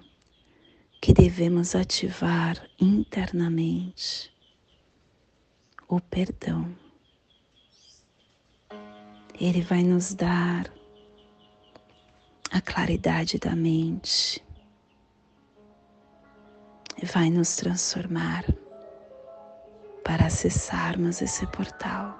que 1.00 1.14
devemos 1.14 1.76
ativar 1.76 2.60
internamente 2.82 4.34
o 5.88 6.02
perdão. 6.02 6.76
Ele 9.40 9.62
vai 9.62 9.84
nos 9.84 10.16
dar 10.16 10.74
a 12.52 12.60
claridade 12.60 13.38
da 13.38 13.56
mente, 13.56 14.44
vai 17.04 17.30
nos 17.30 17.56
transformar 17.56 18.44
para 20.04 20.26
acessarmos 20.26 21.22
esse 21.22 21.46
portal. 21.52 22.18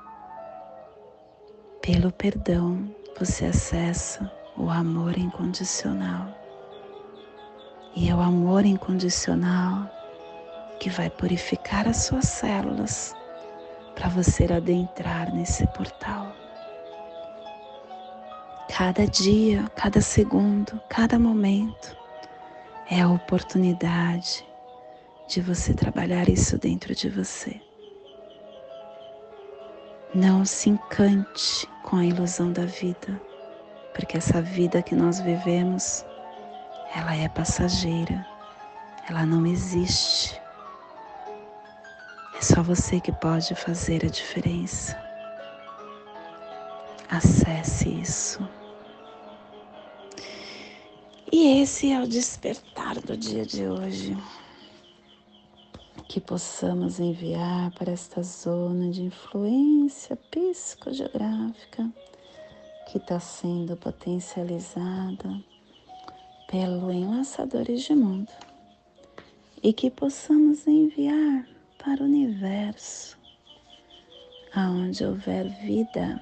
Pelo 1.82 2.12
perdão, 2.12 2.96
você 3.18 3.46
acessa 3.46 4.39
o 4.60 4.70
amor 4.70 5.18
incondicional. 5.18 6.28
E 7.96 8.10
é 8.10 8.16
o 8.16 8.20
amor 8.20 8.66
incondicional 8.66 9.90
que 10.80 10.90
vai 10.90 11.10
purificar 11.10 11.88
as 11.88 12.04
suas 12.04 12.26
células 12.26 13.16
para 13.96 14.10
você 14.10 14.52
adentrar 14.52 15.34
nesse 15.34 15.66
portal. 15.68 16.36
Cada 18.70 19.08
dia, 19.08 19.66
cada 19.76 20.02
segundo, 20.02 20.80
cada 20.90 21.18
momento 21.18 21.98
é 22.92 23.02
a 23.02 23.10
oportunidade 23.10 24.46
de 25.28 25.42
você 25.42 25.74
trabalhar 25.74 26.28
isso 26.28 26.58
dentro 26.58 26.94
de 26.94 27.10
você. 27.10 27.62
Não 30.14 30.44
se 30.44 30.70
encante 30.70 31.68
com 31.84 31.98
a 31.98 32.06
ilusão 32.06 32.52
da 32.52 32.66
vida, 32.66 33.29
porque 33.94 34.18
essa 34.18 34.42
vida 34.42 34.82
que 34.82 34.96
nós 34.96 35.20
vivemos, 35.20 36.06
ela 36.96 37.16
é 37.16 37.28
passageira, 37.30 38.26
ela 39.10 39.26
não 39.26 39.46
existe. 39.46 40.40
É 42.38 42.42
só 42.42 42.62
você 42.62 43.00
que 43.00 43.12
pode 43.12 43.54
fazer 43.56 44.06
a 44.06 44.10
diferença. 44.10 44.98
Acesse 47.10 47.90
isso. 47.90 48.48
E 51.32 51.62
esse 51.62 51.92
é 51.92 52.02
o 52.02 52.08
despertar 52.08 53.00
do 53.02 53.18
dia 53.18 53.46
de 53.46 53.68
hoje. 53.68 54.18
Que 56.08 56.20
possamos 56.20 57.00
enviar 57.00 57.72
para 57.72 57.92
esta 57.92 58.24
zona 58.24 58.90
de 58.90 59.04
influência 59.04 60.16
psicogeográfica 60.16 61.92
que 62.92 62.98
está 62.98 63.20
sendo 63.20 63.78
potencializada 63.78 65.44
pelo 66.50 66.92
Enlaçadores 66.92 67.84
de 67.84 67.94
Mundo 67.94 68.32
e 69.62 69.72
que 69.72 69.92
possamos 69.92 70.66
enviar 70.66 71.48
para 71.78 72.02
o 72.02 72.06
universo, 72.06 73.16
aonde 74.56 75.06
houver 75.06 75.48
vida, 75.62 76.20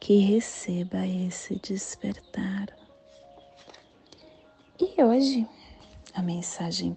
que 0.00 0.16
receba 0.16 1.06
esse 1.06 1.56
despertar. 1.56 2.68
E 4.80 5.02
hoje, 5.02 5.46
a 6.14 6.22
mensagem 6.22 6.96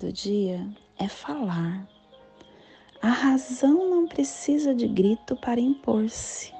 do 0.00 0.12
dia 0.12 0.66
é 0.98 1.06
falar. 1.06 1.86
A 3.00 3.08
razão 3.08 3.88
não 3.88 4.08
precisa 4.08 4.74
de 4.74 4.88
grito 4.88 5.36
para 5.36 5.60
impor-se. 5.60 6.59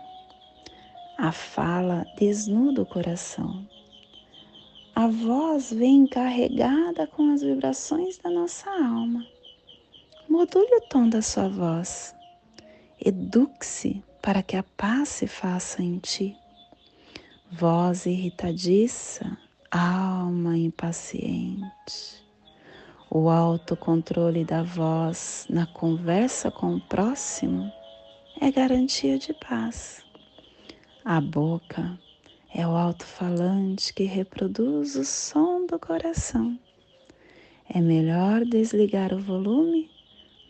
A 1.21 1.33
fala 1.33 2.07
desnuda 2.19 2.83
o 2.83 2.87
coração. 2.87 3.69
A 4.95 5.07
voz 5.07 5.73
vem 5.73 6.07
carregada 6.07 7.07
com 7.07 7.33
as 7.33 7.43
vibrações 7.43 8.19
da 8.19 8.31
nossa 8.31 8.69
alma 8.71 9.25
module 10.31 10.77
o 10.77 10.81
tom 10.83 11.09
da 11.09 11.21
sua 11.21 11.49
voz. 11.49 12.15
Eduque-se 13.05 14.01
para 14.23 14.45
que 14.45 14.57
a 14.57 14.63
paz 14.63 15.09
se 15.09 15.27
faça 15.27 15.83
em 15.83 15.99
ti. 15.99 16.37
Voz 17.51 18.07
irritadiça, 18.07 19.37
alma 19.73 20.57
impaciente. 20.57 22.25
O 23.11 23.29
autocontrole 23.29 24.45
da 24.45 24.63
voz 24.63 25.47
na 25.51 25.67
conversa 25.67 26.49
com 26.49 26.77
o 26.77 26.81
próximo 26.81 27.69
é 28.41 28.53
garantia 28.53 29.19
de 29.19 29.35
paz. 29.35 30.05
A 31.05 31.19
boca 31.19 31.99
é 32.55 32.67
o 32.67 32.73
alto-falante 32.73 33.95
que 33.95 34.05
reproduz 34.05 34.97
o 34.97 35.05
som 35.05 35.65
do 35.65 35.79
coração. 35.79 36.59
É 37.67 37.81
melhor 37.81 38.45
desligar 38.45 39.15
o 39.15 39.19
volume 39.19 39.91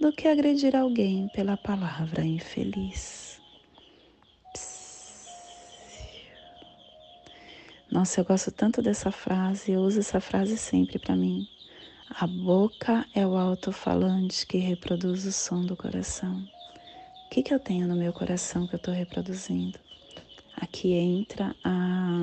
do 0.00 0.12
que 0.12 0.26
agredir 0.26 0.74
alguém 0.74 1.28
pela 1.28 1.56
palavra 1.56 2.24
infeliz. 2.24 3.40
Nossa, 7.88 8.20
eu 8.20 8.24
gosto 8.24 8.50
tanto 8.50 8.82
dessa 8.82 9.12
frase, 9.12 9.70
eu 9.70 9.82
uso 9.82 10.00
essa 10.00 10.20
frase 10.20 10.58
sempre 10.58 10.98
para 10.98 11.14
mim. 11.14 11.46
A 12.08 12.26
boca 12.26 13.06
é 13.14 13.24
o 13.24 13.36
alto-falante 13.36 14.44
que 14.44 14.58
reproduz 14.58 15.24
o 15.26 15.32
som 15.32 15.64
do 15.64 15.76
coração. 15.76 16.42
O 17.26 17.30
que, 17.30 17.40
que 17.40 17.54
eu 17.54 17.60
tenho 17.60 17.86
no 17.86 17.94
meu 17.94 18.12
coração 18.12 18.66
que 18.66 18.74
eu 18.74 18.78
estou 18.78 18.92
reproduzindo? 18.92 19.78
Aqui 20.60 20.92
entra 20.92 21.56
a, 21.64 22.20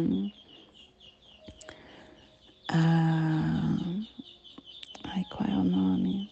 a. 2.70 3.78
Ai, 5.04 5.26
qual 5.30 5.50
é 5.50 5.58
o 5.58 5.64
nome? 5.64 6.30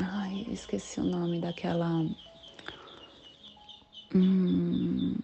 Ai, 0.00 0.46
esqueci 0.50 1.00
o 1.00 1.04
nome 1.04 1.38
daquela. 1.40 2.06
Hum, 4.14 5.14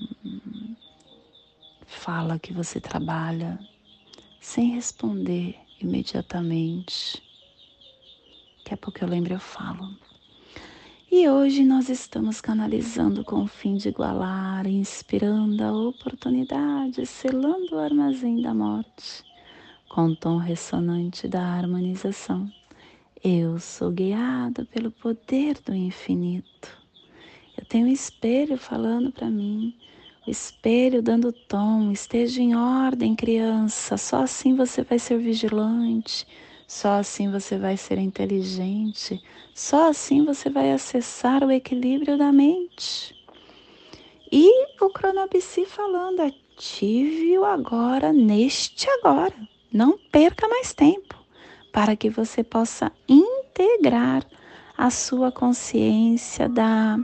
fala 1.86 2.38
que 2.38 2.52
você 2.52 2.80
trabalha 2.80 3.58
sem 4.40 4.74
responder 4.74 5.56
imediatamente. 5.80 7.22
Daqui 8.58 8.74
a 8.74 8.76
pouco 8.76 9.02
eu 9.02 9.08
lembro 9.08 9.32
eu 9.34 9.40
falo. 9.40 9.96
E 11.10 11.26
hoje 11.26 11.64
nós 11.64 11.88
estamos 11.88 12.38
canalizando 12.38 13.24
com 13.24 13.42
o 13.42 13.46
fim 13.46 13.76
de 13.76 13.88
igualar, 13.88 14.66
inspirando 14.66 15.64
a 15.64 15.72
oportunidade, 15.72 17.06
selando 17.06 17.76
o 17.76 17.78
armazém 17.78 18.42
da 18.42 18.52
morte, 18.52 19.24
com 19.88 20.08
o 20.08 20.14
tom 20.16 20.36
ressonante 20.36 21.26
da 21.26 21.42
harmonização. 21.42 22.52
Eu 23.24 23.58
sou 23.58 23.90
guiado 23.90 24.66
pelo 24.66 24.90
poder 24.90 25.56
do 25.64 25.74
infinito. 25.74 26.68
Eu 27.56 27.64
tenho 27.64 27.86
um 27.86 27.90
espelho 27.90 28.58
falando 28.58 29.10
para 29.10 29.30
mim, 29.30 29.74
o 30.26 30.30
espelho 30.30 31.00
dando 31.00 31.32
tom. 31.32 31.90
Esteja 31.90 32.42
em 32.42 32.54
ordem, 32.54 33.16
criança. 33.16 33.96
Só 33.96 34.24
assim 34.24 34.54
você 34.54 34.82
vai 34.82 34.98
ser 34.98 35.16
vigilante 35.16 36.26
só 36.68 36.98
assim 36.98 37.30
você 37.30 37.56
vai 37.56 37.78
ser 37.78 37.96
inteligente, 37.96 39.22
só 39.54 39.88
assim 39.88 40.22
você 40.22 40.50
vai 40.50 40.70
acessar 40.70 41.42
o 41.42 41.50
equilíbrio 41.50 42.18
da 42.18 42.30
mente. 42.30 43.16
E 44.30 44.66
o 44.78 44.90
Cronopsi 44.90 45.64
falando, 45.64 46.20
ative-o 46.20 47.42
agora, 47.46 48.12
neste 48.12 48.86
agora. 48.90 49.32
Não 49.72 49.96
perca 49.96 50.46
mais 50.46 50.74
tempo, 50.74 51.16
para 51.72 51.96
que 51.96 52.10
você 52.10 52.44
possa 52.44 52.92
integrar 53.08 54.26
a 54.76 54.90
sua 54.90 55.32
consciência 55.32 56.50
da 56.50 56.98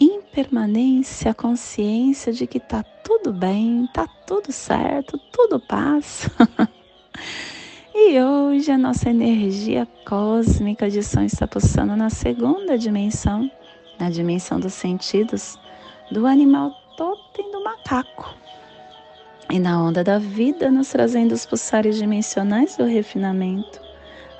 impermanência, 0.00 1.32
a 1.32 1.34
consciência 1.34 2.32
de 2.32 2.46
que 2.46 2.58
tá 2.58 2.82
tudo 3.04 3.30
bem, 3.30 3.86
tá 3.92 4.06
tudo 4.26 4.50
certo, 4.50 5.18
tudo 5.30 5.60
passa. 5.60 6.30
E 7.92 8.20
hoje 8.20 8.70
a 8.70 8.78
nossa 8.78 9.10
energia 9.10 9.86
cósmica 10.06 10.88
de 10.88 11.02
som 11.02 11.22
está 11.22 11.44
pulsando 11.46 11.96
na 11.96 12.08
segunda 12.08 12.78
dimensão, 12.78 13.50
na 13.98 14.08
dimensão 14.08 14.60
dos 14.60 14.74
sentidos, 14.74 15.58
do 16.08 16.24
animal 16.24 16.70
totem 16.96 17.50
do 17.50 17.64
macaco. 17.64 18.32
E 19.50 19.58
na 19.58 19.82
onda 19.82 20.04
da 20.04 20.18
vida, 20.18 20.70
nos 20.70 20.90
trazendo 20.90 21.32
os 21.32 21.44
pulsares 21.44 21.96
dimensionais 21.96 22.76
do 22.76 22.84
refinamento, 22.84 23.80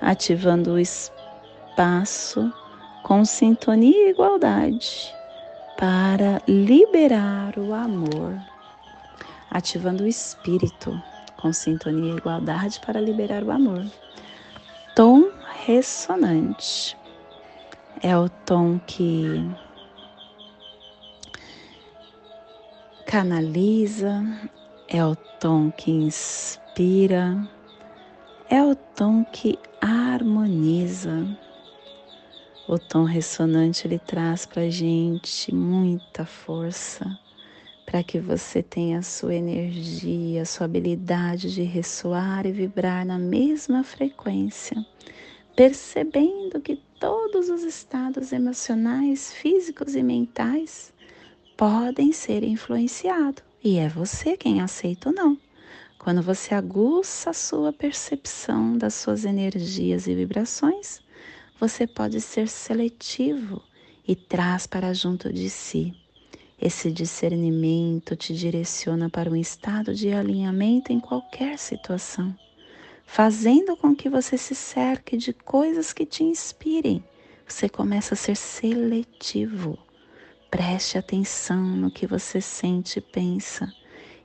ativando 0.00 0.74
o 0.74 0.78
espaço 0.78 2.52
com 3.02 3.24
sintonia 3.24 4.06
e 4.06 4.10
igualdade 4.10 5.12
para 5.76 6.40
liberar 6.46 7.58
o 7.58 7.74
amor, 7.74 8.40
ativando 9.50 10.04
o 10.04 10.06
espírito 10.06 10.96
com 11.40 11.52
sintonia 11.52 12.12
e 12.12 12.16
igualdade 12.16 12.80
para 12.84 13.00
liberar 13.00 13.42
o 13.42 13.50
amor. 13.50 13.84
Tom 14.94 15.30
ressonante 15.64 16.96
é 18.02 18.16
o 18.16 18.28
tom 18.28 18.78
que 18.86 19.44
canaliza, 23.06 24.22
é 24.88 25.04
o 25.04 25.16
tom 25.16 25.70
que 25.70 25.90
inspira, 25.90 27.36
é 28.48 28.62
o 28.62 28.74
tom 28.74 29.24
que 29.24 29.58
harmoniza. 29.80 31.26
O 32.68 32.78
tom 32.78 33.04
ressonante 33.04 33.86
ele 33.86 33.98
traz 33.98 34.46
para 34.46 34.70
gente 34.70 35.52
muita 35.54 36.24
força 36.24 37.18
para 37.90 38.04
que 38.04 38.20
você 38.20 38.62
tenha 38.62 39.00
a 39.00 39.02
sua 39.02 39.34
energia, 39.34 40.42
a 40.42 40.44
sua 40.44 40.66
habilidade 40.66 41.52
de 41.52 41.62
ressoar 41.62 42.46
e 42.46 42.52
vibrar 42.52 43.04
na 43.04 43.18
mesma 43.18 43.82
frequência, 43.82 44.86
percebendo 45.56 46.60
que 46.60 46.76
todos 47.00 47.48
os 47.48 47.64
estados 47.64 48.30
emocionais, 48.30 49.32
físicos 49.32 49.96
e 49.96 50.04
mentais 50.04 50.92
podem 51.56 52.12
ser 52.12 52.44
influenciados 52.44 53.42
e 53.62 53.78
é 53.78 53.88
você 53.88 54.36
quem 54.36 54.60
aceita 54.60 55.08
ou 55.08 55.14
não. 55.16 55.36
Quando 55.98 56.22
você 56.22 56.54
aguça 56.54 57.30
a 57.30 57.34
sua 57.34 57.72
percepção 57.72 58.78
das 58.78 58.94
suas 58.94 59.24
energias 59.24 60.06
e 60.06 60.14
vibrações, 60.14 61.00
você 61.58 61.88
pode 61.88 62.20
ser 62.20 62.46
seletivo 62.46 63.60
e 64.06 64.14
traz 64.14 64.64
para 64.64 64.94
junto 64.94 65.32
de 65.32 65.50
si 65.50 65.99
esse 66.60 66.90
discernimento 66.90 68.14
te 68.14 68.34
direciona 68.34 69.08
para 69.08 69.30
um 69.30 69.36
estado 69.36 69.94
de 69.94 70.12
alinhamento 70.12 70.92
em 70.92 71.00
qualquer 71.00 71.58
situação, 71.58 72.36
fazendo 73.06 73.76
com 73.76 73.96
que 73.96 74.10
você 74.10 74.36
se 74.36 74.54
cerque 74.54 75.16
de 75.16 75.32
coisas 75.32 75.92
que 75.92 76.04
te 76.04 76.22
inspirem. 76.22 77.02
Você 77.46 77.68
começa 77.68 78.14
a 78.14 78.16
ser 78.16 78.36
seletivo. 78.36 79.78
Preste 80.50 80.98
atenção 80.98 81.62
no 81.62 81.90
que 81.90 82.06
você 82.06 82.40
sente 82.40 82.98
e 82.98 83.02
pensa 83.02 83.72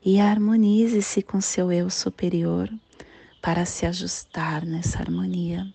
e 0.03 0.19
harmonize-se 0.19 1.23
com 1.23 1.39
seu 1.39 1.71
eu 1.71 1.89
superior 1.89 2.69
para 3.41 3.65
se 3.65 3.85
ajustar 3.85 4.65
nessa 4.65 4.99
harmonia. 4.99 5.65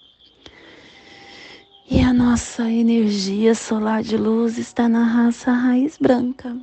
E 1.92 2.00
a 2.02 2.12
nossa 2.12 2.70
energia 2.70 3.52
solar 3.52 4.04
de 4.04 4.16
luz 4.16 4.58
está 4.58 4.88
na 4.88 5.02
raça 5.02 5.50
raiz 5.50 5.98
branca, 5.98 6.56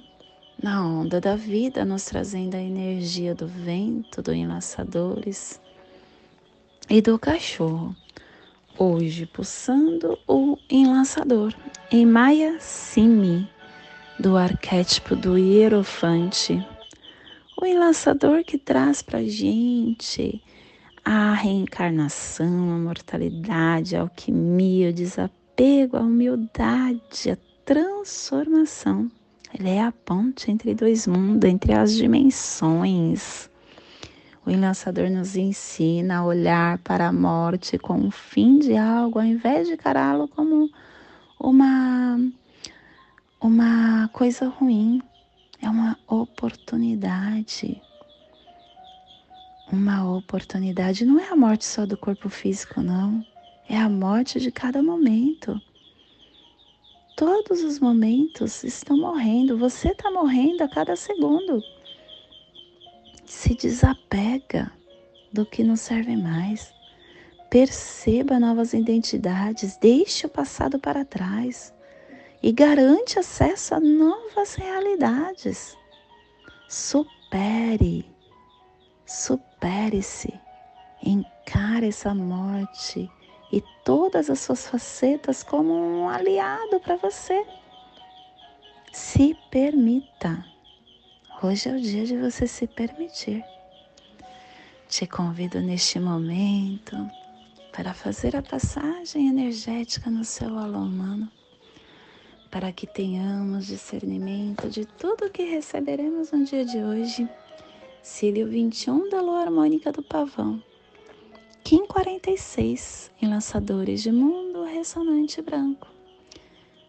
na 0.64 0.88
onda 0.88 1.20
da 1.20 1.36
vida, 1.36 1.84
nos 1.84 2.06
trazendo 2.06 2.56
a 2.56 2.62
energia 2.62 3.36
do 3.36 3.46
vento, 3.46 4.22
do 4.22 4.34
enlaçadores 4.34 5.60
e 6.90 7.02
do 7.02 7.20
cachorro. 7.20 7.94
Hoje 8.80 9.26
pulsando 9.26 10.18
o 10.26 10.58
enlaçador 10.70 11.54
em 11.92 12.06
Maya 12.06 12.58
Simi, 12.62 13.50
do 14.18 14.38
arquétipo 14.38 15.14
do 15.14 15.38
hierofante. 15.38 16.66
O 17.62 17.66
enlaçador 17.66 18.46
que 18.46 18.58
traz 18.58 19.02
para 19.02 19.22
gente 19.26 20.42
a 21.10 21.32
reencarnação, 21.32 22.74
a 22.74 22.78
mortalidade, 22.78 23.96
a 23.96 24.02
alquimia, 24.02 24.90
o 24.90 24.94
desapego, 24.94 25.96
a 25.96 26.02
humildade, 26.02 27.32
a 27.32 27.38
transformação. 27.64 29.10
Ele 29.58 29.70
é 29.70 29.82
a 29.82 29.94
ponte 29.94 30.52
entre 30.52 30.76
dois 30.76 31.08
mundos, 31.08 31.50
entre 31.50 31.72
as 31.72 31.94
dimensões. 31.94 33.50
O 34.46 34.52
enlaçador 34.52 35.10
nos 35.10 35.38
ensina 35.38 36.18
a 36.18 36.26
olhar 36.26 36.78
para 36.80 37.08
a 37.08 37.14
morte 37.14 37.78
com 37.78 38.06
o 38.06 38.12
fim 38.12 38.60
de 38.60 38.76
algo, 38.76 39.18
ao 39.18 39.26
invés 39.26 39.66
de 39.66 39.76
encará-lo 39.76 40.28
como 40.28 40.70
uma, 41.40 42.20
uma 43.40 44.10
coisa 44.12 44.50
ruim. 44.50 45.02
É 45.62 45.70
uma 45.70 45.98
oportunidade 46.06 47.82
uma 49.72 50.18
oportunidade. 50.18 51.06
Não 51.06 51.20
é 51.20 51.30
a 51.30 51.36
morte 51.36 51.66
só 51.66 51.86
do 51.86 51.98
corpo 51.98 52.30
físico, 52.30 52.82
não. 52.82 53.26
É 53.70 53.78
a 53.78 53.90
morte 53.90 54.40
de 54.40 54.52
cada 54.52 54.82
momento. 54.82 55.60
Todos 57.16 57.64
os 57.64 57.80
momentos 57.80 58.64
estão 58.64 58.98
morrendo. 58.98 59.58
Você 59.58 59.90
está 59.90 60.10
morrendo 60.10 60.64
a 60.64 60.70
cada 60.70 60.96
segundo. 60.96 61.62
Se 63.26 63.56
desapega 63.56 64.72
do 65.34 65.46
que 65.46 65.64
não 65.64 65.76
serve 65.76 66.16
mais. 66.16 66.74
Perceba 67.50 68.40
novas 68.40 68.74
identidades. 68.74 69.78
Deixe 69.78 70.26
o 70.26 70.30
passado 70.30 70.80
para 70.80 71.04
trás. 71.04 71.74
E 72.42 72.52
garante 72.52 73.20
acesso 73.20 73.76
a 73.76 73.80
novas 73.80 74.54
realidades. 74.54 75.76
Supere 76.70 78.06
supere-se, 79.58 80.40
encare 81.04 81.88
essa 81.88 82.14
morte 82.14 83.10
e 83.52 83.64
todas 83.84 84.30
as 84.30 84.40
suas 84.40 84.68
facetas 84.68 85.44
como 85.44 85.74
um 85.74 86.08
aliado 86.08 86.80
para 86.80 86.96
você. 86.98 87.46
Se 88.94 89.36
permita, 89.50 90.46
Hoje 91.44 91.70
é 91.70 91.76
o 91.76 91.80
dia 91.80 92.04
de 92.04 92.18
você 92.18 92.48
se 92.48 92.66
permitir. 92.66 93.44
Te 94.90 95.06
convido 95.06 95.62
neste 95.62 96.00
momento 96.00 96.96
para 97.72 97.94
fazer 97.94 98.36
a 98.36 98.42
passagem 98.42 99.28
energética 99.28 100.10
no 100.10 100.26
seu 100.26 100.58
alô 100.58 100.80
humano, 100.80 101.30
para 102.50 102.72
que 102.72 102.88
tenhamos 102.88 103.68
discernimento 103.68 104.68
de 104.68 104.86
tudo 104.86 105.30
que 105.30 105.44
receberemos 105.44 106.32
no 106.32 106.44
dia 106.44 106.66
de 106.66 106.80
hoje. 106.80 107.30
Cílio 108.10 108.48
21 108.48 109.10
da 109.10 109.22
lua 109.22 109.42
harmônica 109.42 109.92
do 109.92 110.02
pavão. 110.02 110.64
Kim 111.62 111.86
46 111.86 113.12
em 113.22 113.28
lançadores 113.28 114.02
de 114.02 114.14
mundo 114.14 114.64
ressonante 114.64 115.42
branco. 115.42 115.88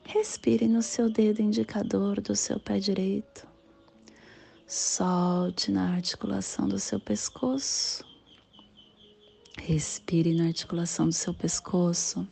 Respire 0.04 0.68
no 0.68 0.80
seu 0.80 1.10
dedo 1.10 1.42
indicador 1.42 2.20
do 2.20 2.36
seu 2.36 2.60
pé 2.60 2.78
direito. 2.78 3.46
Solte 4.64 5.72
na 5.72 5.92
articulação 5.92 6.68
do 6.68 6.78
seu 6.78 7.00
pescoço. 7.00 8.04
Respire 9.58 10.32
na 10.32 10.46
articulação 10.46 11.06
do 11.06 11.12
seu 11.12 11.34
pescoço. 11.34 12.26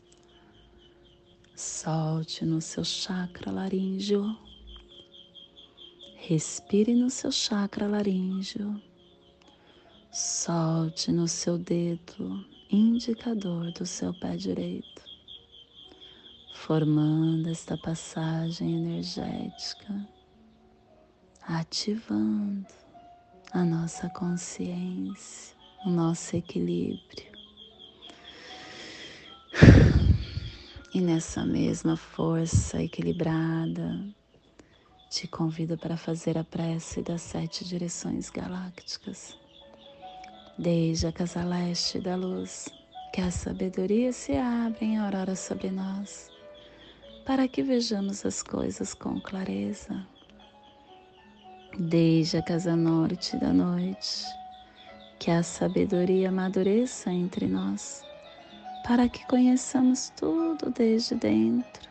Solte 1.56 2.46
no 2.46 2.62
seu 2.62 2.84
chakra 2.84 3.50
laríngeo. 3.50 4.45
Respire 6.28 6.94
no 6.94 7.08
seu 7.08 7.30
chakra 7.30 7.86
laríngeo. 7.86 8.80
Solte 10.10 11.12
no 11.12 11.28
seu 11.28 11.56
dedo 11.58 12.44
indicador 12.70 13.70
do 13.72 13.86
seu 13.86 14.12
pé 14.12 14.36
direito 14.36 14.96
formando 16.66 17.48
esta 17.48 17.76
passagem 17.76 18.74
energética, 18.74 20.04
ativando 21.42 22.66
a 23.52 23.62
nossa 23.62 24.08
consciência, 24.08 25.54
o 25.84 25.90
nosso 25.90 26.34
equilíbrio. 26.34 27.30
E 30.92 31.00
nessa 31.00 31.44
mesma 31.44 31.96
força 31.96 32.82
equilibrada, 32.82 34.02
te 35.08 35.26
convido 35.28 35.76
para 35.78 35.96
fazer 35.96 36.36
a 36.36 36.44
prece 36.44 37.02
das 37.02 37.22
sete 37.22 37.64
direções 37.64 38.30
galácticas. 38.30 39.36
Desde 40.58 41.06
a 41.06 41.12
casa 41.12 41.44
leste 41.44 41.98
da 42.00 42.16
luz, 42.16 42.68
que 43.12 43.20
a 43.20 43.30
sabedoria 43.30 44.12
se 44.12 44.36
abra 44.36 44.84
em 44.84 44.98
aurora 44.98 45.36
sobre 45.36 45.70
nós 45.70 46.30
para 47.26 47.48
que 47.48 47.60
vejamos 47.60 48.24
as 48.24 48.40
coisas 48.40 48.94
com 48.94 49.20
clareza. 49.20 50.06
Desde 51.76 52.38
a 52.38 52.42
casa 52.42 52.76
norte 52.76 53.36
da 53.36 53.52
noite, 53.52 54.24
que 55.18 55.32
a 55.32 55.42
sabedoria 55.42 56.28
amadureça 56.28 57.10
entre 57.10 57.48
nós, 57.48 58.04
para 58.86 59.08
que 59.08 59.26
conheçamos 59.26 60.10
tudo 60.10 60.70
desde 60.70 61.16
dentro. 61.16 61.90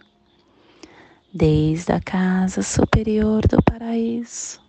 Desde 1.33 1.93
a 1.93 2.01
casa 2.01 2.61
superior 2.61 3.47
do 3.47 3.63
paraíso, 3.63 4.59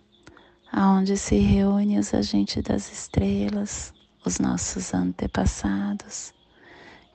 aonde 0.71 1.17
se 1.17 1.35
reúnem 1.35 1.99
os 1.99 2.13
agentes 2.13 2.63
das 2.63 2.89
estrelas, 2.89 3.93
os 4.25 4.39
nossos 4.39 4.93
antepassados, 4.93 6.33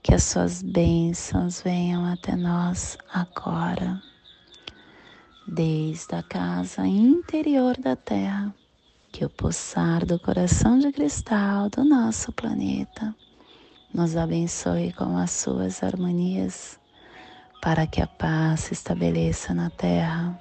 que 0.02 0.12
as 0.12 0.24
suas 0.24 0.60
bênçãos 0.60 1.62
venham 1.62 2.04
até 2.04 2.36
nós 2.36 2.98
agora. 3.10 4.02
Desde 5.46 6.14
a 6.14 6.22
casa 6.22 6.86
interior 6.86 7.74
da 7.78 7.96
Terra, 7.96 8.54
que 9.10 9.24
o 9.24 9.30
pulsar 9.30 10.04
do 10.04 10.18
coração 10.18 10.78
de 10.78 10.92
cristal 10.92 11.70
do 11.70 11.82
nosso 11.84 12.30
planeta 12.32 13.16
nos 13.94 14.14
abençoe 14.14 14.92
com 14.92 15.16
as 15.16 15.30
suas 15.30 15.82
harmonias, 15.82 16.78
para 17.60 17.86
que 17.86 18.00
a 18.02 18.06
paz 18.06 18.60
se 18.60 18.74
estabeleça 18.74 19.54
na 19.54 19.70
Terra, 19.70 20.38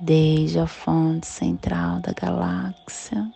desde 0.00 0.58
a 0.58 0.66
fonte 0.66 1.26
central 1.26 2.00
da 2.00 2.12
galáxia, 2.12 3.30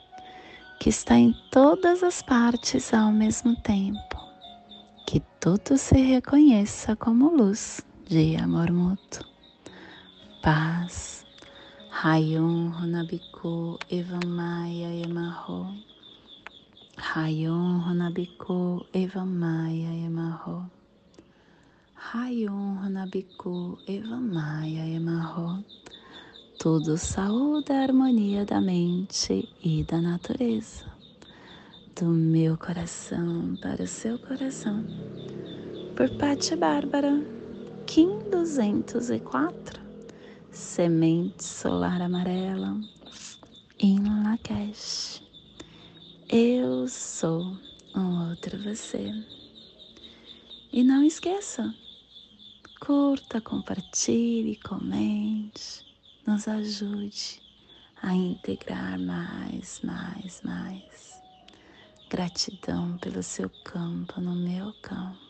que 0.79 0.89
está 0.89 1.17
em 1.17 1.35
todas 1.51 2.03
as 2.03 2.23
partes 2.23 2.93
ao 2.95 3.11
mesmo 3.11 3.55
tempo, 3.63 4.17
que 5.07 5.21
tudo 5.41 5.77
se 5.77 5.97
reconheça 5.97 6.97
como 6.97 7.29
luz 7.31 7.81
de 8.09 8.37
amor 8.37 8.71
mútuo 8.71 9.31
paz. 10.43 11.25
Rayon 11.91 12.73
Honabiku 12.73 13.79
Evamaya 13.91 14.89
Yamaho. 14.89 15.69
Rayon 16.97 17.85
Honabiku 17.85 18.87
Evamaya 18.95 19.93
Yamaho. 19.93 20.80
Rayon 22.03 22.79
Honabiku 22.83 23.79
Evamaya 23.87 24.85
Yamaho. 24.89 25.63
Tudo 26.59 26.97
saúde 26.97 27.73
harmonia 27.73 28.45
da 28.45 28.59
mente 28.59 29.47
e 29.63 29.85
da 29.85 30.01
natureza. 30.01 30.87
Do 31.95 32.07
meu 32.07 32.57
coração 32.57 33.55
para 33.61 33.85
o 33.85 33.87
seu 33.87 34.19
coração. 34.19 34.83
Por 35.95 36.09
Patti 36.17 36.57
Bárbara, 36.57 37.23
Kim 37.87 38.19
204 38.31 39.79
semente 40.51 41.45
solar 41.45 42.01
amarela 42.01 42.81
em 43.79 44.01
Lakesh. 44.25 45.23
Eu 46.29 46.89
sou 46.89 47.55
um 47.95 48.31
outro 48.31 48.59
você. 48.63 49.13
E 50.73 50.83
não 50.85 51.03
esqueça, 51.03 51.75
curta, 52.81 53.41
compartilhe, 53.43 54.57
comente, 54.57 55.85
nos 56.27 56.49
ajude 56.49 57.43
a 58.03 58.15
integrar 58.15 58.99
mais, 58.99 59.81
mais, 59.85 60.41
mais. 60.43 61.23
Gratidão 62.09 62.97
pelo 62.97 63.23
seu 63.23 63.51
campo 63.63 64.21
no 64.21 64.35
meu 64.35 64.73
campo. 64.81 65.30